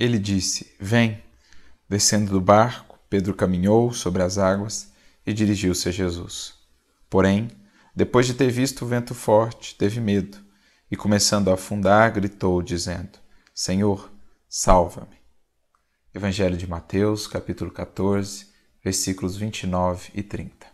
Ele 0.00 0.18
disse: 0.18 0.74
Vem. 0.80 1.22
Descendo 1.86 2.30
do 2.30 2.40
barco, 2.40 2.98
Pedro 3.10 3.34
caminhou 3.34 3.92
sobre 3.92 4.22
as 4.22 4.38
águas 4.38 4.90
e 5.26 5.32
dirigiu-se 5.34 5.88
a 5.88 5.92
Jesus. 5.92 6.54
Porém, 7.10 7.50
depois 7.94 8.26
de 8.26 8.32
ter 8.32 8.48
visto 8.50 8.82
o 8.82 8.88
vento 8.88 9.14
forte, 9.14 9.74
teve 9.74 10.00
medo 10.00 10.38
e, 10.90 10.96
começando 10.96 11.50
a 11.50 11.54
afundar, 11.54 12.10
gritou, 12.12 12.62
dizendo: 12.62 13.18
Senhor, 13.52 14.10
salva-me. 14.48 15.18
Evangelho 16.14 16.56
de 16.56 16.66
Mateus, 16.66 17.26
capítulo 17.26 17.70
14, 17.70 18.46
versículos 18.82 19.36
29 19.36 20.12
e 20.14 20.22
30. 20.22 20.69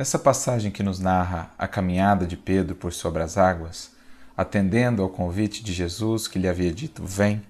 Essa 0.00 0.18
passagem 0.18 0.70
que 0.70 0.82
nos 0.82 0.98
narra 0.98 1.50
a 1.58 1.68
caminhada 1.68 2.26
de 2.26 2.34
Pedro 2.34 2.74
por 2.74 2.90
sobre 2.90 3.22
as 3.22 3.36
águas, 3.36 3.90
atendendo 4.34 5.02
ao 5.02 5.10
convite 5.10 5.62
de 5.62 5.74
Jesus 5.74 6.26
que 6.26 6.38
lhe 6.38 6.48
havia 6.48 6.72
dito: 6.72 7.04
Vem, 7.04 7.42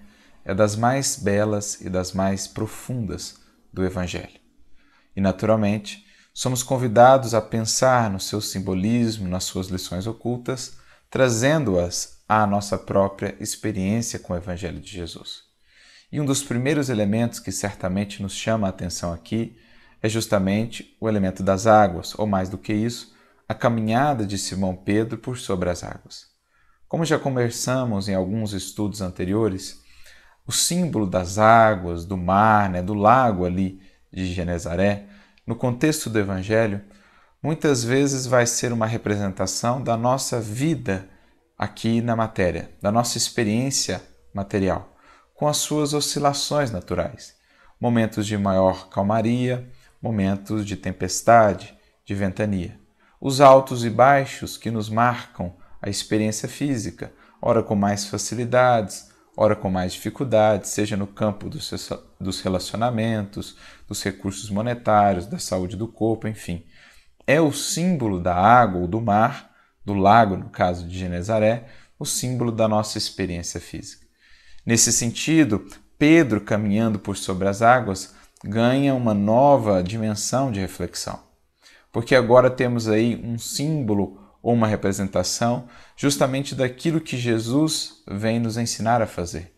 é 0.44 0.52
das 0.52 0.74
mais 0.74 1.14
belas 1.14 1.80
e 1.80 1.88
das 1.88 2.12
mais 2.12 2.48
profundas 2.48 3.36
do 3.72 3.84
Evangelho. 3.84 4.40
E, 5.14 5.20
naturalmente, 5.20 6.04
somos 6.34 6.64
convidados 6.64 7.34
a 7.34 7.40
pensar 7.40 8.10
no 8.10 8.18
seu 8.18 8.40
simbolismo, 8.40 9.28
nas 9.28 9.44
suas 9.44 9.68
lições 9.68 10.08
ocultas, 10.08 10.72
trazendo-as 11.08 12.24
à 12.28 12.44
nossa 12.48 12.76
própria 12.76 13.36
experiência 13.38 14.18
com 14.18 14.32
o 14.32 14.36
Evangelho 14.36 14.80
de 14.80 14.90
Jesus. 14.90 15.44
E 16.10 16.20
um 16.20 16.24
dos 16.24 16.42
primeiros 16.42 16.88
elementos 16.88 17.38
que 17.38 17.52
certamente 17.52 18.20
nos 18.20 18.32
chama 18.32 18.66
a 18.66 18.70
atenção 18.70 19.12
aqui 19.12 19.56
é 20.02 20.08
justamente 20.08 20.96
o 21.00 21.08
elemento 21.08 21.42
das 21.42 21.66
águas, 21.66 22.18
ou 22.18 22.26
mais 22.26 22.48
do 22.48 22.58
que 22.58 22.72
isso, 22.72 23.14
a 23.48 23.54
caminhada 23.54 24.24
de 24.24 24.38
Simão 24.38 24.74
Pedro 24.74 25.18
por 25.18 25.36
sobre 25.36 25.68
as 25.68 25.82
águas. 25.82 26.26
Como 26.88 27.04
já 27.04 27.18
conversamos 27.18 28.08
em 28.08 28.14
alguns 28.14 28.52
estudos 28.52 29.00
anteriores, 29.00 29.80
o 30.46 30.52
símbolo 30.52 31.06
das 31.06 31.38
águas, 31.38 32.04
do 32.04 32.16
mar, 32.16 32.68
né, 32.68 32.82
do 32.82 32.94
lago 32.94 33.44
ali 33.44 33.80
de 34.12 34.26
Genezaré, 34.26 35.06
no 35.46 35.54
contexto 35.54 36.10
do 36.10 36.18
Evangelho, 36.18 36.82
muitas 37.42 37.84
vezes 37.84 38.26
vai 38.26 38.46
ser 38.46 38.72
uma 38.72 38.86
representação 38.86 39.82
da 39.82 39.96
nossa 39.96 40.40
vida 40.40 41.08
aqui 41.56 42.00
na 42.00 42.16
matéria, 42.16 42.72
da 42.80 42.90
nossa 42.90 43.18
experiência 43.18 44.02
material, 44.34 44.96
com 45.34 45.46
as 45.46 45.58
suas 45.58 45.94
oscilações 45.94 46.70
naturais, 46.70 47.34
momentos 47.80 48.26
de 48.26 48.36
maior 48.36 48.88
calmaria, 48.88 49.70
momentos 50.00 50.64
de 50.64 50.76
tempestade, 50.76 51.76
de 52.04 52.14
ventania. 52.14 52.78
Os 53.20 53.40
altos 53.40 53.84
e 53.84 53.90
baixos 53.90 54.56
que 54.56 54.70
nos 54.70 54.88
marcam 54.88 55.54
a 55.80 55.90
experiência 55.90 56.48
física, 56.48 57.12
ora 57.40 57.62
com 57.62 57.74
mais 57.74 58.06
facilidades, 58.06 59.10
ora 59.36 59.54
com 59.54 59.70
mais 59.70 59.92
dificuldades, 59.92 60.70
seja 60.70 60.96
no 60.96 61.06
campo 61.06 61.48
dos 61.48 62.40
relacionamentos, 62.40 63.56
dos 63.86 64.02
recursos 64.02 64.50
monetários, 64.50 65.26
da 65.26 65.38
saúde 65.38 65.76
do 65.76 65.88
corpo, 65.88 66.28
enfim. 66.28 66.64
É 67.26 67.40
o 67.40 67.52
símbolo 67.52 68.20
da 68.20 68.34
água 68.34 68.80
ou 68.80 68.88
do 68.88 69.00
mar, 69.00 69.50
do 69.84 69.94
lago, 69.94 70.36
no 70.36 70.50
caso 70.50 70.86
de 70.86 70.98
Genezaré, 70.98 71.68
o 71.98 72.04
símbolo 72.04 72.50
da 72.50 72.66
nossa 72.66 72.98
experiência 72.98 73.60
física. 73.60 74.06
Nesse 74.64 74.92
sentido, 74.92 75.66
Pedro, 75.98 76.40
caminhando 76.40 76.98
por 76.98 77.16
sobre 77.16 77.48
as 77.48 77.62
águas, 77.62 78.14
ganha 78.44 78.94
uma 78.94 79.14
nova 79.14 79.82
dimensão 79.82 80.50
de 80.50 80.60
reflexão. 80.60 81.20
Porque 81.92 82.14
agora 82.14 82.50
temos 82.50 82.88
aí 82.88 83.20
um 83.22 83.38
símbolo 83.38 84.20
ou 84.42 84.54
uma 84.54 84.66
representação 84.66 85.68
justamente 85.96 86.54
daquilo 86.54 87.00
que 87.00 87.16
Jesus 87.16 88.02
vem 88.08 88.40
nos 88.40 88.56
ensinar 88.56 89.02
a 89.02 89.06
fazer, 89.06 89.52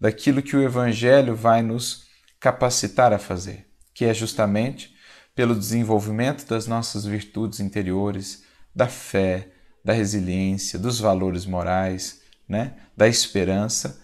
daquilo 0.00 0.42
que 0.42 0.56
o 0.56 0.62
Evangelho 0.62 1.34
vai 1.34 1.62
nos 1.62 2.06
capacitar 2.38 3.12
a 3.12 3.18
fazer, 3.18 3.66
que 3.94 4.04
é 4.04 4.12
justamente 4.12 4.94
pelo 5.34 5.54
desenvolvimento 5.54 6.46
das 6.46 6.66
nossas 6.66 7.04
virtudes 7.04 7.60
interiores, 7.60 8.44
da 8.74 8.88
fé, 8.88 9.48
da 9.84 9.92
resiliência, 9.92 10.78
dos 10.78 10.98
valores 10.98 11.46
morais, 11.46 12.20
né? 12.48 12.74
da 12.96 13.08
esperança 13.08 14.00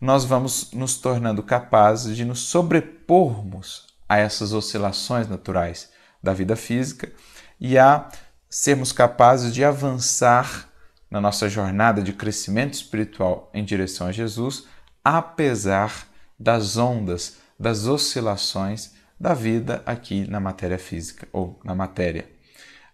nós 0.00 0.24
vamos 0.24 0.72
nos 0.72 0.96
tornando 0.96 1.42
capazes 1.42 2.16
de 2.16 2.24
nos 2.24 2.40
sobrepormos 2.40 3.86
a 4.08 4.18
essas 4.18 4.52
oscilações 4.52 5.28
naturais 5.28 5.90
da 6.22 6.32
vida 6.32 6.56
física 6.56 7.12
e 7.60 7.78
a 7.78 8.08
sermos 8.48 8.92
capazes 8.92 9.52
de 9.52 9.62
avançar 9.62 10.68
na 11.10 11.20
nossa 11.20 11.48
jornada 11.48 12.02
de 12.02 12.12
crescimento 12.12 12.74
espiritual 12.74 13.50
em 13.52 13.64
direção 13.64 14.06
a 14.06 14.12
Jesus, 14.12 14.64
apesar 15.04 16.08
das 16.38 16.76
ondas, 16.76 17.36
das 17.58 17.86
oscilações 17.86 18.92
da 19.18 19.34
vida 19.34 19.82
aqui 19.84 20.26
na 20.26 20.40
matéria 20.40 20.78
física 20.78 21.28
ou 21.32 21.60
na 21.62 21.74
matéria. 21.74 22.26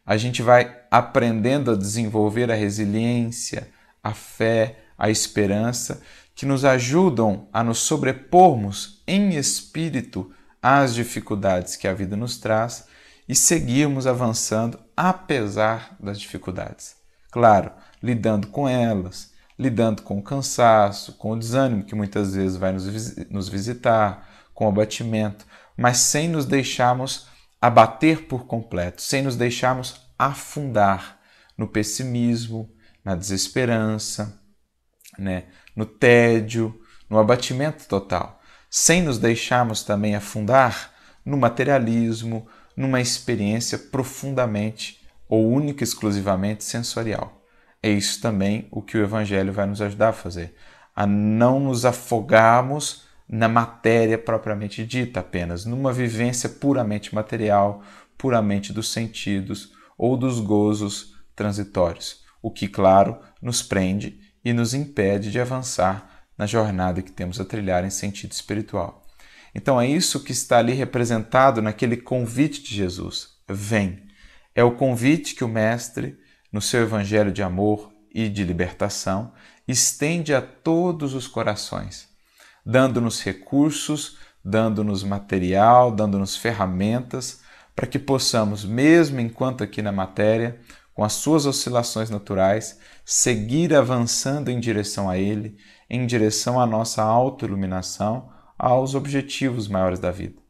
A 0.05 0.17
gente 0.17 0.43
vai 0.43 0.83
aprendendo 0.91 1.71
a 1.71 1.77
desenvolver 1.77 2.51
a 2.51 2.55
resiliência, 2.55 3.69
a 4.03 4.13
fé, 4.13 4.79
a 4.99 5.11
esperança, 5.11 6.03
que 6.37 6.45
nos 6.45 6.67
ajudam 6.67 7.49
a 7.51 7.65
nos 7.65 7.79
sobrepormos 7.79 9.03
em 9.07 9.35
espírito 9.37 10.31
às 10.63 10.95
dificuldades 10.95 11.77
que 11.77 11.89
a 11.89 11.95
vida 11.95 12.15
nos 12.15 12.37
traz 12.37 12.87
e 13.27 13.35
seguirmos 13.35 14.07
avançando 14.07 14.79
apesar 14.95 15.97
das 15.99 16.21
dificuldades. 16.21 16.95
Claro, 17.33 17.73
lidando 18.03 18.49
com 18.49 18.69
elas, 18.69 19.33
lidando 19.59 20.03
com 20.03 20.19
o 20.19 20.23
cansaço, 20.23 21.15
com 21.15 21.33
o 21.33 21.39
desânimo 21.39 21.85
que 21.85 21.95
muitas 21.95 22.35
vezes 22.35 22.59
vai 22.59 22.73
nos 23.31 23.49
visitar, 23.49 24.29
com 24.53 24.67
o 24.67 24.69
abatimento, 24.69 25.47
mas 25.77 25.99
sem 25.99 26.29
nos 26.29 26.45
deixarmos 26.45 27.29
abater 27.61 28.27
por 28.27 28.47
completo, 28.47 29.01
sem 29.01 29.23
nos 29.23 29.37
deixarmos 29.37 30.07
afundar 30.19 31.19
no 31.57 31.67
pessimismo, 31.67 32.71
na 33.03 33.15
desesperança, 33.15 34.39
né, 35.19 35.45
no 35.77 35.85
tédio, 35.85 36.81
no 37.09 37.19
abatimento 37.19 37.87
total, 37.87 38.41
sem 38.71 39.03
nos 39.03 39.19
deixarmos 39.19 39.83
também 39.83 40.17
afundar 40.17 40.91
no 41.25 41.37
materialismo, 41.37 42.49
numa 42.77 43.01
experiência 43.01 43.79
profundamente 43.79 45.01
ou 45.29 45.51
única 45.51 45.83
e 45.83 45.87
exclusivamente 45.87 46.65
sensorial. 46.65 47.43
É 47.83 47.91
isso 47.91 48.21
também 48.21 48.67
o 48.71 48.81
que 48.81 48.97
o 48.97 49.03
Evangelho 49.03 49.53
vai 49.53 49.67
nos 49.67 49.83
ajudar 49.83 50.09
a 50.09 50.13
fazer, 50.15 50.55
a 50.95 51.07
não 51.07 51.61
nos 51.61 51.85
afogarmos 51.85 53.05
na 53.29 53.49
matéria 53.49 54.17
propriamente 54.17 54.87
dita 54.87 55.21
apenas, 55.21 55.65
numa 55.65 55.93
vivência 55.93 56.49
puramente 56.49 57.15
material, 57.15 57.83
puramente 58.17 58.73
dos 58.73 58.91
sentidos 58.93 59.73
ou 59.99 60.17
dos 60.17 60.41
gozos 60.41 61.15
transitórios, 61.35 62.25
o 62.41 62.51
que, 62.51 62.69
claro, 62.69 63.19
nos 63.43 63.63
prende 63.63 64.21
e 64.47 64.53
nos 64.53 64.75
impede 64.75 65.33
de 65.33 65.41
avançar 65.41 66.25
na 66.39 66.47
jornada 66.47 67.03
que 67.03 67.11
temos 67.11 67.41
a 67.41 67.45
trilhar 67.45 67.85
em 67.85 67.91
sentido 67.91 68.31
espiritual. 68.31 69.03
Então 69.53 69.81
é 69.81 69.89
isso 69.89 70.23
que 70.23 70.31
está 70.31 70.59
ali 70.59 70.73
representado 70.73 71.61
naquele 71.61 71.97
convite 71.97 72.63
de 72.63 72.73
Jesus: 72.73 73.31
vem. 73.49 74.05
É 74.55 74.63
o 74.63 74.77
convite 74.77 75.35
que 75.35 75.43
o 75.43 75.49
Mestre, 75.49 76.17
no 76.53 76.63
seu 76.63 76.83
evangelho 76.83 77.33
de 77.33 77.43
amor 77.43 77.93
e 78.15 78.29
de 78.29 78.45
libertação, 78.45 79.33
estende 79.67 80.33
a 80.33 80.41
todos 80.41 81.13
os 81.13 81.27
corações, 81.27 82.09
dando-nos 82.65 83.21
recursos, 83.21 84.17
dando-nos 84.45 85.03
material, 85.03 85.91
dando-nos 85.91 86.37
ferramentas 86.37 87.41
para 87.75 87.89
que 87.89 87.99
possamos, 87.99 88.65
mesmo 88.65 89.19
enquanto 89.19 89.65
aqui 89.65 89.83
na 89.83 89.91
matéria, 89.91 90.61
com 90.97 91.05
as 91.05 91.13
suas 91.13 91.45
oscilações 91.45 92.09
naturais, 92.09 92.79
seguir 93.05 93.75
avançando 93.75 94.51
em 94.51 94.59
direção 94.59 95.11
a 95.11 95.19
Ele, 95.19 95.55
em 95.91 96.07
direção 96.07 96.59
à 96.59 96.65
nossa 96.65 97.03
autoiluminação, 97.03 98.31
aos 98.59 98.95
objetivos 98.95 99.69
maiores 99.69 99.99
da 99.99 100.11
vida, 100.11 100.41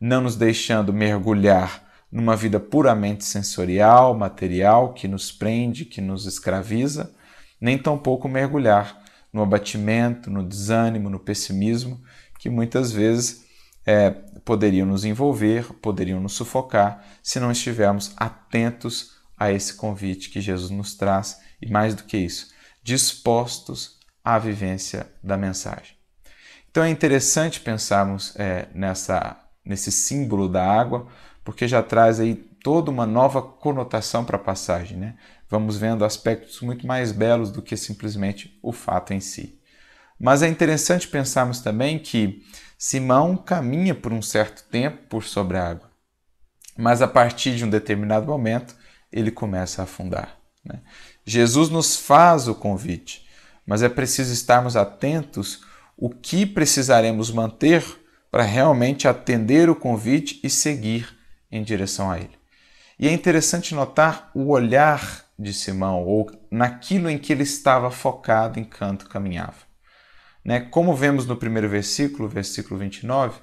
não 0.00 0.20
nos 0.20 0.36
deixando 0.36 0.92
mergulhar 0.92 1.84
numa 2.10 2.36
vida 2.36 2.60
puramente 2.60 3.24
sensorial, 3.24 4.14
material, 4.16 4.92
que 4.92 5.08
nos 5.08 5.32
prende, 5.32 5.84
que 5.84 6.00
nos 6.00 6.24
escraviza, 6.24 7.12
nem 7.60 7.76
tampouco 7.76 8.28
mergulhar 8.28 9.02
no 9.32 9.42
abatimento, 9.42 10.30
no 10.30 10.44
desânimo, 10.44 11.10
no 11.10 11.18
pessimismo, 11.18 12.00
que 12.38 12.48
muitas 12.48 12.92
vezes 12.92 13.44
é, 13.84 14.10
poderiam 14.44 14.86
nos 14.86 15.04
envolver, 15.04 15.64
poderiam 15.82 16.20
nos 16.20 16.34
sufocar, 16.34 17.04
se 17.24 17.40
não 17.40 17.50
estivermos 17.50 18.14
atentos 18.16 19.16
a 19.38 19.52
esse 19.52 19.74
convite 19.74 20.30
que 20.30 20.40
Jesus 20.40 20.70
nos 20.70 20.94
traz 20.94 21.40
e, 21.60 21.70
mais 21.70 21.94
do 21.94 22.04
que 22.04 22.16
isso, 22.16 22.48
dispostos 22.82 23.98
à 24.24 24.38
vivência 24.38 25.06
da 25.22 25.36
mensagem. 25.36 25.96
Então 26.70 26.84
é 26.84 26.90
interessante 26.90 27.60
pensarmos 27.60 28.34
é, 28.36 28.68
nessa, 28.74 29.36
nesse 29.64 29.90
símbolo 29.90 30.48
da 30.48 30.64
água, 30.64 31.08
porque 31.42 31.66
já 31.66 31.82
traz 31.82 32.20
aí 32.20 32.34
toda 32.34 32.90
uma 32.90 33.06
nova 33.06 33.40
conotação 33.40 34.24
para 34.24 34.36
a 34.36 34.40
passagem. 34.40 34.98
Né? 34.98 35.16
Vamos 35.48 35.76
vendo 35.76 36.04
aspectos 36.04 36.60
muito 36.60 36.86
mais 36.86 37.12
belos 37.12 37.50
do 37.50 37.62
que 37.62 37.76
simplesmente 37.76 38.58
o 38.62 38.72
fato 38.72 39.14
em 39.14 39.20
si. 39.20 39.58
Mas 40.18 40.42
é 40.42 40.48
interessante 40.48 41.08
pensarmos 41.08 41.60
também 41.60 41.98
que 41.98 42.42
Simão 42.78 43.36
caminha 43.36 43.94
por 43.94 44.12
um 44.12 44.20
certo 44.20 44.64
tempo 44.70 44.98
por 45.08 45.24
sobre 45.24 45.56
a 45.56 45.68
água, 45.68 45.90
mas 46.76 47.00
a 47.00 47.08
partir 47.08 47.56
de 47.56 47.64
um 47.64 47.70
determinado 47.70 48.26
momento 48.26 48.74
ele 49.18 49.30
começa 49.30 49.82
a 49.82 49.84
afundar. 49.84 50.36
Né? 50.64 50.80
Jesus 51.24 51.68
nos 51.70 51.96
faz 51.96 52.48
o 52.48 52.54
convite, 52.54 53.26
mas 53.66 53.82
é 53.82 53.88
preciso 53.88 54.32
estarmos 54.32 54.76
atentos 54.76 55.62
o 55.96 56.10
que 56.10 56.44
precisaremos 56.44 57.30
manter 57.30 57.82
para 58.30 58.42
realmente 58.42 59.08
atender 59.08 59.70
o 59.70 59.74
convite 59.74 60.40
e 60.44 60.50
seguir 60.50 61.16
em 61.50 61.62
direção 61.62 62.10
a 62.10 62.18
ele. 62.18 62.36
E 62.98 63.08
é 63.08 63.12
interessante 63.12 63.74
notar 63.74 64.30
o 64.34 64.48
olhar 64.50 65.24
de 65.38 65.52
Simão, 65.52 66.02
ou 66.02 66.30
naquilo 66.50 67.10
em 67.10 67.18
que 67.18 67.32
ele 67.32 67.42
estava 67.42 67.90
focado 67.90 68.58
enquanto 68.58 69.08
caminhava. 69.08 69.66
Né? 70.44 70.60
Como 70.60 70.94
vemos 70.94 71.26
no 71.26 71.36
primeiro 71.36 71.68
versículo, 71.68 72.28
versículo 72.28 72.78
29, 72.78 73.40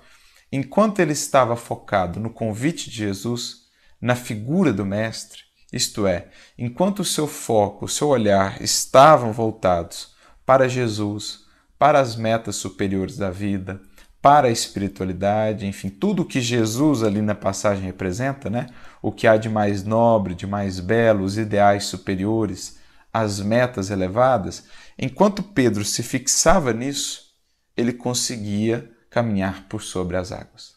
enquanto 0.52 1.00
ele 1.00 1.14
estava 1.14 1.56
focado 1.56 2.20
no 2.20 2.30
convite 2.30 2.90
de 2.90 2.98
Jesus, 2.98 3.64
na 4.02 4.16
figura 4.16 4.74
do 4.74 4.86
Mestre, 4.86 5.42
isto 5.74 6.06
é, 6.06 6.28
enquanto 6.58 7.00
o 7.00 7.06
seu 7.06 7.28
foco, 7.28 7.86
o 7.86 7.90
seu 7.90 8.10
olhar 8.10 8.62
estavam 8.62 9.34
voltados 9.34 10.14
para 10.46 10.70
Jesus, 10.70 11.46
para 11.80 12.00
as 12.00 12.16
metas 12.16 12.56
superiores 12.56 13.18
da 13.18 13.32
vida, 13.32 13.82
para 14.22 14.48
a 14.48 14.52
espiritualidade, 14.52 15.66
enfim, 15.66 15.90
tudo 15.90 16.22
o 16.22 16.26
que 16.26 16.40
Jesus 16.40 17.04
ali 17.04 17.22
na 17.22 17.36
passagem 17.36 17.84
representa, 17.84 18.50
né? 18.50 18.68
O 19.02 19.12
que 19.12 19.28
há 19.28 19.36
de 19.36 19.50
mais 19.50 19.84
nobre, 19.84 20.36
de 20.36 20.48
mais 20.48 20.80
belo, 20.80 21.26
os 21.26 21.38
ideais 21.38 21.86
superiores, 21.86 22.78
as 23.12 23.40
metas 23.40 23.90
elevadas, 23.90 24.64
enquanto 24.98 25.44
Pedro 25.44 25.84
se 25.84 26.02
fixava 26.04 26.72
nisso, 26.72 27.34
ele 27.76 27.92
conseguia 27.92 28.90
caminhar 29.10 29.68
por 29.68 29.82
sobre 29.82 30.16
as 30.16 30.32
águas. 30.32 30.76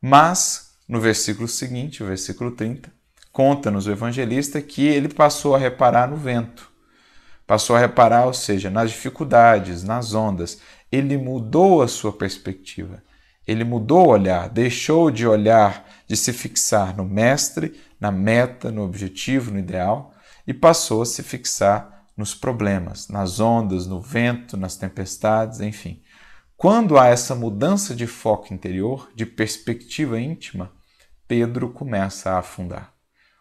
Mas, 0.00 0.76
no 0.86 1.00
versículo 1.00 1.48
seguinte, 1.48 2.02
o 2.02 2.06
versículo 2.06 2.50
30, 2.50 2.97
conta-nos 3.38 3.86
o 3.86 3.92
evangelista 3.92 4.60
que 4.60 4.84
ele 4.84 5.08
passou 5.08 5.54
a 5.54 5.58
reparar 5.58 6.10
no 6.10 6.16
vento. 6.16 6.68
Passou 7.46 7.76
a 7.76 7.78
reparar, 7.78 8.26
ou 8.26 8.34
seja, 8.34 8.68
nas 8.68 8.90
dificuldades, 8.90 9.84
nas 9.84 10.12
ondas. 10.12 10.60
Ele 10.90 11.16
mudou 11.16 11.80
a 11.80 11.86
sua 11.86 12.12
perspectiva. 12.12 13.00
Ele 13.46 13.62
mudou 13.62 14.08
o 14.08 14.10
olhar, 14.10 14.48
deixou 14.48 15.08
de 15.08 15.24
olhar, 15.24 15.88
de 16.08 16.16
se 16.16 16.32
fixar 16.32 16.96
no 16.96 17.04
mestre, 17.04 17.80
na 18.00 18.10
meta, 18.10 18.72
no 18.72 18.82
objetivo, 18.82 19.52
no 19.52 19.60
ideal, 19.60 20.12
e 20.44 20.52
passou 20.52 21.02
a 21.02 21.06
se 21.06 21.22
fixar 21.22 22.06
nos 22.16 22.34
problemas, 22.34 23.06
nas 23.06 23.38
ondas, 23.38 23.86
no 23.86 24.00
vento, 24.00 24.56
nas 24.56 24.74
tempestades, 24.74 25.60
enfim. 25.60 26.02
Quando 26.56 26.98
há 26.98 27.06
essa 27.06 27.36
mudança 27.36 27.94
de 27.94 28.08
foco 28.08 28.52
interior, 28.52 29.08
de 29.14 29.24
perspectiva 29.24 30.20
íntima, 30.20 30.72
Pedro 31.28 31.70
começa 31.70 32.32
a 32.32 32.38
afundar. 32.40 32.97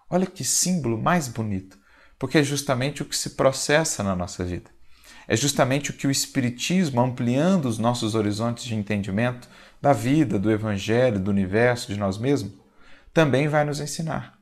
Olha 0.09 0.25
que 0.25 0.43
símbolo 0.43 0.97
mais 0.97 1.27
bonito, 1.27 1.77
porque 2.17 2.37
é 2.37 2.43
justamente 2.43 3.01
o 3.01 3.05
que 3.05 3.15
se 3.15 3.31
processa 3.31 4.01
na 4.03 4.15
nossa 4.15 4.43
vida. 4.43 4.69
É 5.27 5.35
justamente 5.35 5.91
o 5.91 5.93
que 5.93 6.07
o 6.07 6.11
Espiritismo, 6.11 7.01
ampliando 7.01 7.65
os 7.65 7.77
nossos 7.77 8.15
horizontes 8.15 8.63
de 8.63 8.75
entendimento 8.75 9.49
da 9.81 9.91
vida, 9.91 10.39
do 10.39 10.49
Evangelho, 10.49 11.19
do 11.19 11.29
universo, 11.29 11.91
de 11.91 11.99
nós 11.99 12.17
mesmos, 12.17 12.53
também 13.13 13.47
vai 13.47 13.65
nos 13.65 13.81
ensinar. 13.81 14.37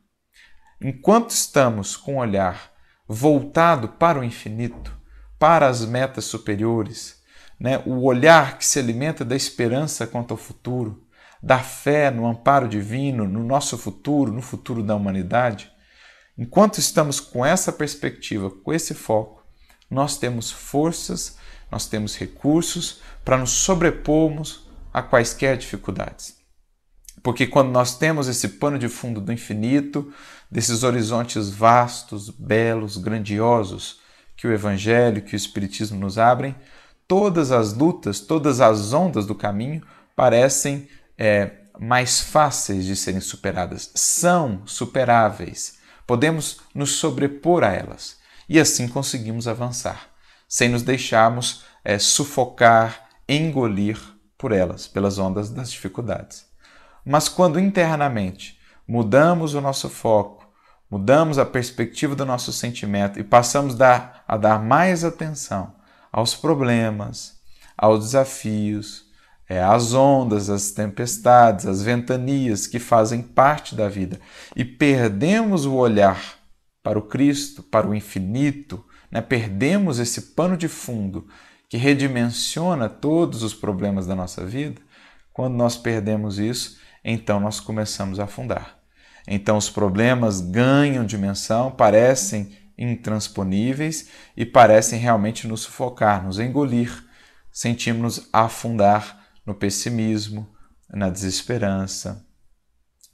Enquanto 0.80 1.32
estamos 1.32 1.98
com 1.98 2.16
o 2.18 2.20
olhar 2.20 2.72
voltado 3.08 3.90
para 3.90 4.20
o 4.20 4.24
infinito, 4.24 4.96
para 5.40 5.68
as 5.68 5.84
metas 5.86 6.26
superiores, 6.26 7.22
né? 7.60 7.82
o 7.86 8.04
olhar 8.04 8.58
que 8.58 8.66
se 8.66 8.78
alimenta 8.78 9.26
da 9.26 9.36
esperança 9.36 10.06
quanto 10.06 10.32
ao 10.32 10.38
futuro, 10.38 11.05
da 11.46 11.60
fé 11.60 12.10
no 12.10 12.26
amparo 12.26 12.68
divino, 12.68 13.28
no 13.28 13.44
nosso 13.44 13.78
futuro, 13.78 14.32
no 14.32 14.42
futuro 14.42 14.82
da 14.82 14.96
humanidade, 14.96 15.72
enquanto 16.36 16.80
estamos 16.80 17.20
com 17.20 17.46
essa 17.46 17.72
perspectiva, 17.72 18.50
com 18.50 18.74
esse 18.74 18.96
foco, 18.96 19.44
nós 19.88 20.18
temos 20.18 20.50
forças, 20.50 21.38
nós 21.72 21.86
temos 21.86 22.18
recursos 22.18 23.00
para 23.24 23.38
nos 23.38 23.52
sobrepormos 23.52 24.68
a 24.92 25.04
quaisquer 25.04 25.56
dificuldades. 25.56 26.36
Porque 27.22 27.46
quando 27.46 27.70
nós 27.70 27.96
temos 27.96 28.28
esse 28.28 28.50
pano 28.50 28.80
de 28.80 28.90
fundo 28.90 29.22
do 29.22 29.32
infinito, 29.32 30.12
desses 30.50 30.82
horizontes 30.82 31.48
vastos, 31.52 32.28
belos, 32.28 32.98
grandiosos 32.98 34.00
que 34.36 34.48
o 34.48 34.52
Evangelho, 34.52 35.22
que 35.22 35.36
o 35.36 35.38
Espiritismo 35.38 36.00
nos 36.00 36.18
abrem, 36.18 36.56
todas 37.08 37.52
as 37.52 37.72
lutas, 37.72 38.20
todas 38.20 38.62
as 38.62 38.94
ondas 38.94 39.28
do 39.28 39.36
caminho 39.36 39.84
parecem 40.16 40.90
é, 41.18 41.52
mais 41.80 42.22
fáceis 42.22 42.86
de 42.86 42.96
serem 42.96 43.22
superadas, 43.22 43.92
são 43.96 44.62
superáveis. 44.66 45.78
Podemos 46.08 46.60
nos 46.74 46.92
sobrepor 46.92 47.64
a 47.64 47.74
elas 47.74 48.18
e 48.48 48.60
assim 48.60 48.88
conseguimos 48.88 49.48
avançar, 49.48 50.10
sem 50.48 50.70
nos 50.70 50.84
deixarmos 50.84 51.66
é, 51.84 51.98
sufocar, 51.98 53.10
engolir 53.28 54.00
por 54.38 54.52
elas, 54.52 54.88
pelas 54.88 55.18
ondas 55.18 55.50
das 55.50 55.72
dificuldades. 55.72 56.46
Mas 57.04 57.28
quando 57.28 57.60
internamente 57.60 58.60
mudamos 58.88 59.54
o 59.54 59.62
nosso 59.62 59.90
foco, 59.90 60.48
mudamos 60.90 61.38
a 61.38 61.46
perspectiva 61.46 62.16
do 62.16 62.26
nosso 62.26 62.54
sentimento 62.54 63.20
e 63.20 63.24
passamos 63.24 63.80
a 63.80 64.38
dar 64.38 64.62
mais 64.62 65.04
atenção 65.04 65.74
aos 66.12 66.36
problemas, 66.36 67.40
aos 67.78 68.06
desafios, 68.06 69.06
é, 69.48 69.62
às 69.62 69.94
ondas, 69.94 70.50
às 70.50 70.72
tempestades, 70.72 71.66
às 71.66 71.82
ventanias 71.82 72.66
que 72.66 72.80
fazem 72.80 73.22
parte 73.22 73.76
da 73.76 73.88
vida 73.88 74.20
e 74.56 74.66
perdemos 74.66 75.66
o 75.66 75.76
olhar 75.76 76.40
para 76.82 76.98
o 77.00 77.04
Cristo, 77.04 77.64
para 77.64 77.88
o 77.88 77.94
infinito, 77.94 78.84
né? 79.12 79.22
perdemos 79.22 80.00
esse 80.00 80.34
pano 80.34 80.58
de 80.58 80.68
fundo 80.68 81.28
que 81.70 81.78
redimensiona 81.78 82.88
todos 82.88 83.44
os 83.44 83.54
problemas 83.54 84.06
da 84.06 84.16
nossa 84.16 84.46
vida, 84.46 84.82
quando 85.34 85.56
nós 85.56 85.76
perdemos 85.76 86.40
isso, 86.40 86.78
então 87.04 87.40
nós 87.40 87.60
começamos 87.60 88.20
a 88.20 88.26
afundar. 88.26 88.80
Então 89.28 89.58
os 89.58 89.70
problemas 89.70 90.40
ganham 90.40 91.06
dimensão, 91.06 91.72
parecem 91.72 92.56
intransponíveis 92.78 94.10
e 94.36 94.46
parecem 94.46 95.00
realmente 95.00 95.48
nos 95.48 95.62
sufocar, 95.62 96.24
nos 96.24 96.40
engolir. 96.40 97.04
Sentimos-nos 97.52 98.30
afundar 98.32 99.25
no 99.46 99.54
pessimismo, 99.54 100.48
na 100.90 101.10
desesperança, 101.10 102.26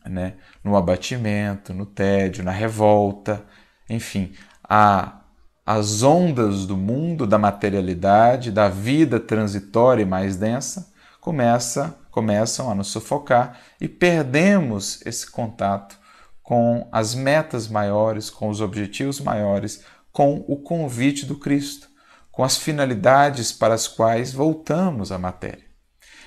né? 0.06 0.36
no 0.64 0.76
abatimento, 0.76 1.74
no 1.74 1.86
tédio, 1.86 2.44
na 2.44 2.52
revolta, 2.52 3.46
enfim, 3.90 4.34
a, 4.64 5.22
as 5.66 6.04
ondas 6.04 6.66
do 6.66 6.78
mundo, 6.78 7.28
da 7.28 7.38
materialidade, 7.38 8.52
da 8.52 8.70
vida 8.70 9.20
transitória 9.20 10.04
e 10.04 10.06
mais 10.06 10.38
densa 10.38 10.92
começa 11.20 11.98
começam 12.12 12.70
a 12.70 12.76
nos 12.76 12.90
sufocar 12.90 13.58
e 13.80 13.88
perdemos 13.88 15.02
esse 15.06 15.30
contato 15.32 15.98
com 16.44 16.88
as 16.92 17.16
metas 17.16 17.68
maiores, 17.68 18.30
com 18.30 18.50
os 18.50 18.60
objetivos 18.60 19.22
maiores, 19.22 19.84
com 20.12 20.44
o 20.48 20.58
convite 20.58 21.26
do 21.26 21.36
Cristo, 21.36 21.88
com 22.30 22.44
as 22.44 22.58
finalidades 22.58 23.54
para 23.54 23.74
as 23.74 23.88
quais 23.88 24.34
voltamos 24.34 25.12
à 25.12 25.18
matéria. 25.18 25.71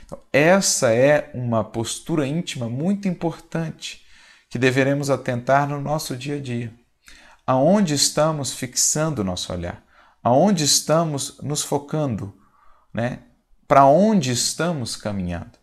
Então, 0.05 0.19
essa 0.33 0.93
é 0.93 1.31
uma 1.33 1.65
postura 1.65 2.27
íntima 2.27 2.69
muito 2.69 3.09
importante 3.09 4.05
que 4.51 4.59
deveremos 4.59 5.09
atentar 5.09 5.67
no 5.67 5.81
nosso 5.81 6.17
dia 6.17 6.37
a 6.37 6.41
dia. 6.41 6.73
Aonde 7.47 7.95
estamos 7.95 8.53
fixando 8.53 9.23
o 9.23 9.25
nosso 9.25 9.53
olhar? 9.53 9.83
Aonde 10.23 10.65
estamos 10.65 11.39
nos 11.43 11.63
focando? 11.63 12.35
Né? 12.93 13.21
Para 13.67 13.87
onde 13.87 14.31
estamos 14.31 14.95
caminhando? 14.95 15.59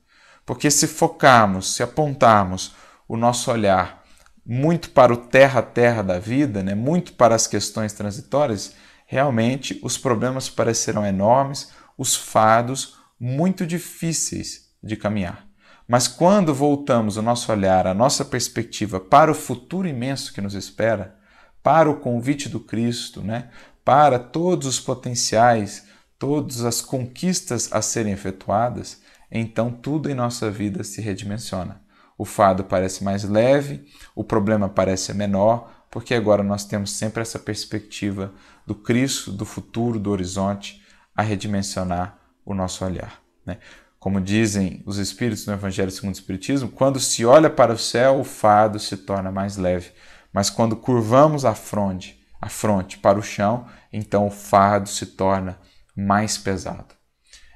Porque 0.46 0.72
se 0.72 0.88
focarmos, 0.88 1.76
se 1.76 1.84
apontarmos 1.84 2.74
o 3.08 3.16
nosso 3.16 3.52
olhar 3.52 4.04
muito 4.44 4.90
para 4.90 5.14
o 5.14 5.18
terra 5.18 5.60
a 5.60 5.64
terra 5.64 6.02
da 6.02 6.18
vida, 6.18 6.64
né, 6.64 6.74
muito 6.74 7.14
para 7.14 7.36
as 7.36 7.46
questões 7.46 7.94
transitórias, 7.94 8.74
realmente 9.06 9.80
os 9.84 10.00
problemas 10.00 10.50
parecerão 10.50 11.06
enormes, 11.06 11.72
os 11.96 12.16
fardos 12.16 13.01
muito 13.24 13.68
difíceis 13.68 14.72
de 14.82 14.98
caminhar. 14.98 15.48
Mas 15.88 16.08
quando 16.08 16.56
voltamos 16.56 17.18
o 17.18 17.22
nosso 17.22 17.52
olhar, 17.52 17.86
a 17.86 17.94
nossa 17.94 18.26
perspectiva 18.26 19.00
para 19.00 19.30
o 19.30 19.36
futuro 19.36 19.88
imenso 19.88 20.34
que 20.34 20.42
nos 20.42 20.56
espera, 20.56 21.16
para 21.62 21.88
o 21.88 22.00
convite 22.00 22.50
do 22.50 22.60
Cristo, 22.60 23.22
né? 23.22 23.50
para 23.86 24.18
todos 24.18 24.66
os 24.66 24.80
potenciais, 24.80 25.86
todas 26.18 26.66
as 26.66 26.82
conquistas 26.82 27.72
a 27.72 27.80
serem 27.80 28.12
efetuadas, 28.12 29.04
então 29.32 29.70
tudo 29.70 30.10
em 30.10 30.16
nossa 30.16 30.50
vida 30.50 30.84
se 30.84 31.00
redimensiona. 31.00 31.80
O 32.18 32.26
fardo 32.26 32.64
parece 32.64 33.04
mais 33.04 33.24
leve, 33.24 33.86
o 34.16 34.24
problema 34.24 34.68
parece 34.68 35.14
menor, 35.14 35.72
porque 35.92 36.16
agora 36.16 36.42
nós 36.42 36.66
temos 36.66 36.94
sempre 36.94 37.22
essa 37.22 37.38
perspectiva 37.38 38.34
do 38.66 38.74
Cristo, 38.74 39.32
do 39.32 39.46
futuro, 39.46 40.00
do 40.00 40.10
horizonte, 40.10 40.82
a 41.16 41.22
redimensionar 41.22 42.21
o 42.52 42.56
nosso 42.56 42.86
olhar. 42.86 43.22
Né? 43.46 43.58
Como 44.00 44.20
dizem 44.20 44.82
os 44.86 44.98
Espíritos 44.98 45.46
no 45.46 45.54
Evangelho 45.54 45.92
segundo 45.92 46.16
o 46.16 46.18
Espiritismo, 46.18 46.70
quando 46.70 47.00
se 47.00 47.26
olha 47.26 47.50
para 47.50 47.74
o 47.74 47.78
céu, 47.78 48.20
o 48.20 48.24
fardo 48.24 48.80
se 48.80 48.98
torna 48.98 49.32
mais 49.32 49.58
leve, 49.58 49.92
mas 50.34 50.50
quando 50.50 50.76
curvamos 50.76 51.46
a 51.46 51.54
fronte, 51.54 52.20
a 52.42 52.50
fronte 52.50 52.98
para 52.98 53.20
o 53.20 53.24
chão, 53.24 53.68
então 53.94 54.26
o 54.26 54.32
fardo 54.32 54.90
se 54.90 55.06
torna 55.06 55.60
mais 55.96 56.38
pesado. 56.38 56.96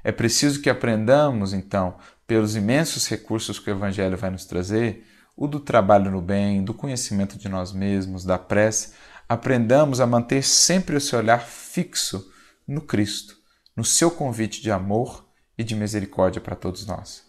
É 0.03 0.11
preciso 0.11 0.61
que 0.61 0.69
aprendamos, 0.69 1.51
então, 1.51 1.95
pelos 2.27 2.55
imensos 2.55 3.07
recursos 3.07 3.57
que 3.57 3.71
o 3.71 3.73
Evangelho 3.73 4.17
vai 4.17 4.29
nos 4.29 4.45
trazer, 4.45 5.03
o 5.35 5.47
do 5.47 5.59
trabalho 5.59 6.11
no 6.11 6.21
bem, 6.21 6.63
do 6.63 6.73
conhecimento 6.73 7.37
de 7.37 7.49
nós 7.49 7.73
mesmos, 7.73 8.23
da 8.23 8.37
prece, 8.37 8.93
aprendamos 9.27 9.99
a 9.99 10.05
manter 10.05 10.43
sempre 10.43 10.99
seu 10.99 11.19
olhar 11.19 11.41
fixo 11.41 12.31
no 12.67 12.81
Cristo, 12.81 13.35
no 13.75 13.83
seu 13.83 14.09
convite 14.09 14.61
de 14.61 14.71
amor 14.71 15.25
e 15.57 15.63
de 15.63 15.75
misericórdia 15.75 16.41
para 16.41 16.55
todos 16.55 16.85
nós. 16.85 17.23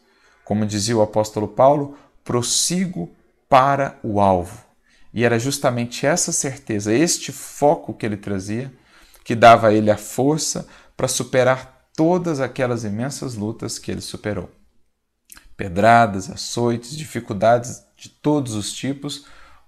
Como 0.45 0.67
dizia 0.67 0.97
o 0.97 1.03
apóstolo 1.03 1.49
Paulo, 1.49 1.97
prossigo 2.23 3.11
para 3.49 3.99
o 4.03 4.21
alvo. 4.21 4.65
E 5.13 5.25
era 5.25 5.39
justamente 5.39 6.07
essa 6.07 6.31
certeza, 6.31 6.93
este 6.93 7.33
foco 7.33 7.95
que 7.95 8.05
ele 8.05 8.17
trazia, 8.17 8.73
que 9.25 9.35
dava 9.35 9.69
a 9.69 9.73
ele 9.73 9.91
a 9.91 9.97
força 9.97 10.69
para 10.97 11.09
superar 11.09 11.91
todas 11.97 12.41
aquelas 12.41 12.85
imensas 12.85 13.35
lutas 13.35 13.79
que 13.79 13.91
ele 13.91 14.01
superou. 14.01 14.51
Pedradas, 15.57 16.31
açoites, 16.31 16.97
dificuldades 16.97 17.83
de 17.97 18.09
todos 18.09 18.55
os 18.55 18.73
tipos, 18.73 19.25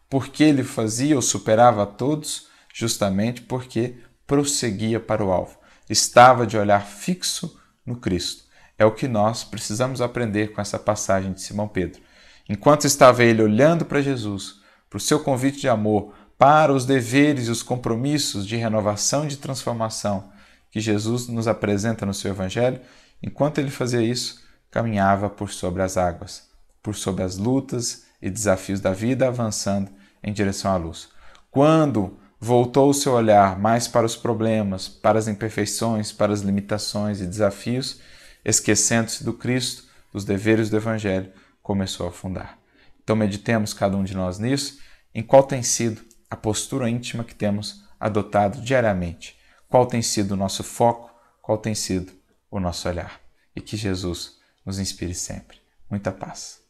porque 0.09 0.45
ele 0.45 0.63
fazia 0.63 1.17
ou 1.17 1.23
superava 1.23 1.83
a 1.83 1.87
todos, 1.87 2.49
justamente 2.73 3.41
porque 3.43 3.97
prosseguia 4.27 5.01
para 5.01 5.25
o 5.25 5.33
alvo, 5.33 5.58
estava 5.89 6.47
de 6.47 6.57
olhar 6.57 6.85
fixo 6.85 7.59
no 7.85 7.97
Cristo. 7.97 8.45
É 8.77 8.85
o 8.85 8.93
que 8.93 9.09
nós 9.09 9.43
precisamos 9.43 10.01
aprender 10.01 10.53
com 10.53 10.61
essa 10.61 10.79
passagem 10.79 11.33
de 11.33 11.43
Simão 11.43 11.67
Pedro. 11.67 12.01
Enquanto 12.49 12.87
estava 12.87 13.25
ele 13.25 13.43
olhando 13.43 13.85
para 13.85 14.01
Jesus, 14.01 14.61
para 14.89 14.97
o 14.97 15.01
seu 15.01 15.21
convite 15.21 15.61
de 15.61 15.69
amor, 15.69 16.15
para 16.39 16.73
os 16.73 16.87
deveres 16.87 17.49
e 17.49 17.51
os 17.51 17.63
compromissos 17.63 18.47
de 18.47 18.57
renovação 18.57 19.25
e 19.25 19.29
de 19.29 19.37
transformação 19.37 20.31
que 20.71 20.81
Jesus 20.81 21.27
nos 21.27 21.49
apresenta 21.49 22.07
no 22.07 22.15
seu 22.15 22.31
Evangelho, 22.31 22.81
enquanto 23.23 23.59
ele 23.59 23.71
fazia 23.71 24.03
isso, 24.03 24.41
caminhava 24.71 25.29
por 25.29 25.51
sobre 25.51 25.83
as 25.83 25.97
águas, 25.97 26.49
por 26.83 26.95
sobre 26.95 27.25
as 27.25 27.37
lutas 27.37 28.05
e 28.21 28.31
desafios 28.31 28.81
da 28.81 28.93
vida, 28.93 29.27
avançando 29.27 29.91
em 30.23 30.33
direção 30.33 30.73
à 30.73 30.77
luz. 30.77 31.09
Quando 31.51 32.19
voltou 32.41 32.91
o 32.91 32.95
seu 32.95 33.13
olhar 33.13 33.59
mais 33.59 33.89
para 33.89 34.07
os 34.07 34.17
problemas, 34.17 34.89
para 34.89 35.19
as 35.19 35.29
imperfeições, 35.29 36.13
para 36.13 36.33
as 36.33 36.41
limitações 36.41 37.21
e 37.21 37.27
desafios, 37.27 38.01
esquecendo-se 38.45 39.25
do 39.25 39.33
Cristo, 39.33 39.85
dos 40.13 40.25
deveres 40.25 40.71
do 40.71 40.77
Evangelho, 40.77 41.33
começou 41.63 42.07
a 42.07 42.11
afundar. 42.11 42.59
Então 43.03 43.17
meditemos 43.17 43.75
cada 43.75 43.97
um 43.97 44.05
de 44.05 44.15
nós 44.15 44.39
nisso, 44.39 44.79
em 45.15 45.23
qual 45.23 45.43
tem 45.43 45.63
sido 45.63 46.03
a 46.31 46.37
postura 46.37 46.89
íntima 46.89 47.25
que 47.25 47.35
temos 47.35 47.85
adotado 47.99 48.61
diariamente, 48.61 49.37
qual 49.69 49.87
tem 49.87 50.03
sido 50.03 50.33
o 50.33 50.37
nosso 50.37 50.63
foco, 50.63 51.11
qual 51.43 51.59
tem 51.59 51.75
sido 51.75 52.13
o 52.51 52.61
nosso 52.61 52.89
olhar. 52.89 53.21
E 53.57 53.61
que 53.61 53.77
Jesus 53.77 54.39
nos 54.65 54.79
inspire 54.79 55.15
sempre. 55.15 55.59
Muita 55.91 56.13
paz. 56.13 56.68